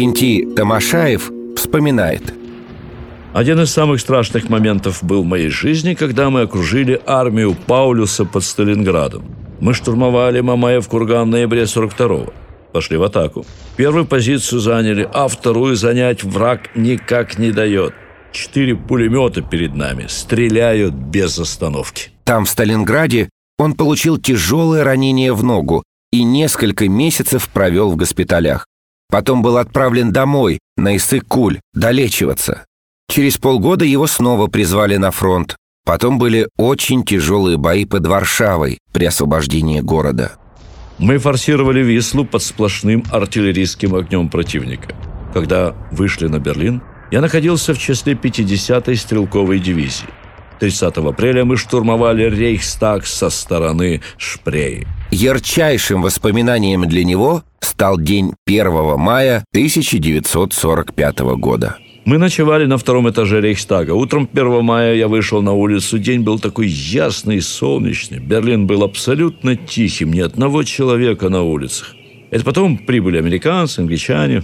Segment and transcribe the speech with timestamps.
[0.00, 2.32] Иннокентий Тамашаев вспоминает.
[3.34, 8.42] Один из самых страшных моментов был в моей жизни, когда мы окружили армию Паулюса под
[8.42, 9.24] Сталинградом.
[9.60, 12.32] Мы штурмовали Мамаев курган в ноябре 42-го.
[12.72, 13.44] Пошли в атаку.
[13.76, 17.92] Первую позицию заняли, а вторую занять враг никак не дает.
[18.32, 22.08] Четыре пулемета перед нами стреляют без остановки.
[22.24, 23.28] Там, в Сталинграде,
[23.58, 28.64] он получил тяжелое ранение в ногу и несколько месяцев провел в госпиталях.
[29.10, 32.64] Потом был отправлен домой, на Иссык-Куль, долечиваться.
[33.08, 35.56] Через полгода его снова призвали на фронт.
[35.84, 40.32] Потом были очень тяжелые бои под Варшавой при освобождении города.
[40.98, 44.94] Мы форсировали Вислу под сплошным артиллерийским огнем противника.
[45.34, 50.06] Когда вышли на Берлин, я находился в числе 50-й стрелковой дивизии.
[50.60, 54.86] 30 апреля мы штурмовали Рейхстаг со стороны Шпреи.
[55.10, 61.78] Ярчайшим воспоминанием для него стал день 1 мая 1945 года.
[62.04, 63.92] Мы ночевали на втором этаже Рейхстага.
[63.92, 65.98] Утром 1 мая я вышел на улицу.
[65.98, 68.18] День был такой ясный и солнечный.
[68.18, 71.94] Берлин был абсолютно тихим, ни одного человека на улицах.
[72.30, 74.42] Это потом прибыли американцы, англичане.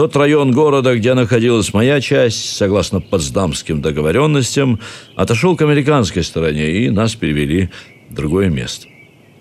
[0.00, 4.80] Тот район города, где находилась моя часть, согласно потсдамским договоренностям,
[5.14, 7.68] отошел к американской стороне, и нас перевели
[8.08, 8.86] в другое место.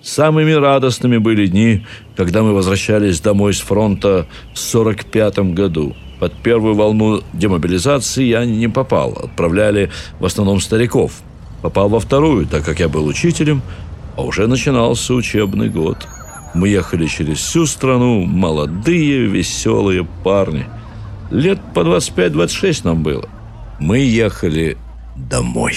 [0.02, 1.86] Самыми радостными были дни,
[2.18, 5.96] когда мы возвращались домой с фронта в 45 году.
[6.20, 9.14] Под первую волну демобилизации я не попал.
[9.14, 11.14] Отправляли в основном стариков.
[11.62, 13.62] Попал во вторую, так как я был учителем,
[14.18, 16.00] а уже начинался учебный год.
[16.54, 20.66] Мы ехали через всю страну, молодые, веселые парни.
[21.32, 23.28] Лет по 25-26 нам было.
[23.80, 24.78] Мы ехали
[25.16, 25.74] домой.